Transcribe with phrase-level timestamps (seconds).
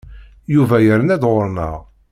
[0.53, 1.77] Yuba yerna-d ɣur-neɣ.